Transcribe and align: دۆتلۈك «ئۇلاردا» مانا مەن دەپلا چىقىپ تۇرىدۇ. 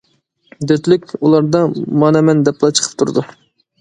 دۆتلۈك 0.71 1.05
«ئۇلاردا» 1.21 1.63
مانا 2.05 2.25
مەن 2.31 2.43
دەپلا 2.49 2.73
چىقىپ 2.81 2.97
تۇرىدۇ. 3.03 3.29